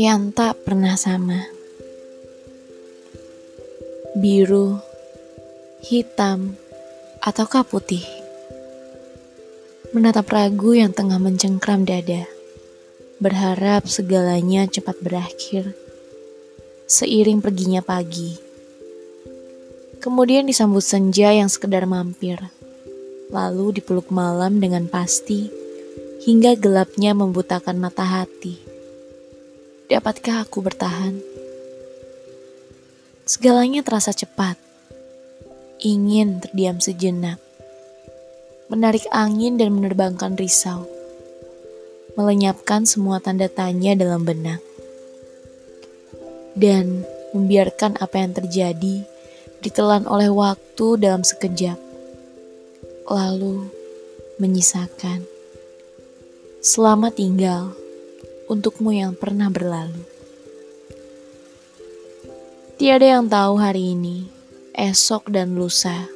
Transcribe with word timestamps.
yang 0.00 0.32
tak 0.32 0.56
pernah 0.64 0.96
sama. 0.96 1.44
Biru, 4.16 4.80
hitam, 5.84 6.56
ataukah 7.20 7.68
putih? 7.68 8.04
Menatap 9.96 10.28
ragu 10.32 10.72
yang 10.72 10.96
tengah 10.96 11.20
mencengkram 11.20 11.84
dada, 11.84 12.24
berharap 13.20 13.88
segalanya 13.88 14.64
cepat 14.68 14.96
berakhir. 15.04 15.76
Seiring 16.88 17.44
perginya 17.44 17.84
pagi, 17.84 18.40
kemudian 20.00 20.48
disambut 20.48 20.82
senja 20.82 21.30
yang 21.30 21.46
sekedar 21.52 21.84
mampir, 21.84 22.40
lalu 23.30 23.78
dipeluk 23.78 24.10
malam 24.10 24.58
dengan 24.58 24.90
pasti 24.90 25.50
hingga 26.26 26.58
gelapnya 26.58 27.16
membutakan 27.16 27.80
mata 27.80 28.04
hati. 28.04 28.60
Dapatkah 29.90 30.46
aku 30.46 30.62
bertahan? 30.62 31.18
Segalanya 33.26 33.82
terasa 33.82 34.14
cepat. 34.14 34.58
Ingin 35.80 36.44
terdiam 36.44 36.78
sejenak. 36.78 37.40
Menarik 38.70 39.06
angin 39.10 39.58
dan 39.58 39.74
menerbangkan 39.74 40.38
risau. 40.38 40.86
Melenyapkan 42.14 42.86
semua 42.86 43.18
tanda 43.18 43.50
tanya 43.50 43.96
dalam 43.98 44.22
benak. 44.22 44.62
Dan 46.54 47.06
membiarkan 47.32 47.98
apa 47.98 48.18
yang 48.20 48.34
terjadi 48.34 49.06
ditelan 49.62 50.04
oleh 50.06 50.30
waktu 50.30 51.00
dalam 51.00 51.22
sekejap. 51.26 51.89
Lalu 53.10 53.66
menyisakan. 54.38 55.26
Selamat 56.62 57.18
tinggal 57.18 57.74
untukmu 58.46 58.94
yang 58.94 59.18
pernah 59.18 59.50
berlalu. 59.50 59.98
Tiada 62.78 63.18
yang 63.18 63.26
tahu 63.26 63.58
hari 63.58 63.98
ini, 63.98 64.30
esok, 64.78 65.26
dan 65.26 65.58
lusa, 65.58 66.06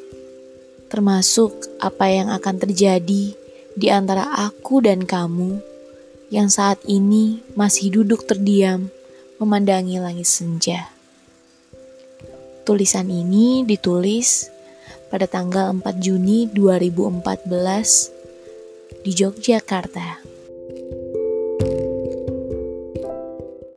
termasuk 0.87 1.67
apa 1.83 2.15
yang 2.15 2.31
akan 2.31 2.63
terjadi 2.63 3.35
di 3.75 3.87
antara 3.91 4.31
aku 4.47 4.79
dan 4.79 5.03
kamu 5.03 5.59
yang 6.31 6.47
saat 6.47 6.79
ini 6.87 7.43
masih 7.59 7.91
duduk 7.91 8.23
terdiam 8.23 8.87
memandangi 9.43 9.99
langit 9.99 10.31
senja. 10.31 10.95
Tulisan 12.63 13.11
ini 13.11 13.67
ditulis 13.67 14.54
pada 15.15 15.31
tanggal 15.31 15.71
4 15.71 15.95
Juni 16.03 16.51
2014 16.51 17.47
di 19.07 19.15
Yogyakarta. 19.15 20.34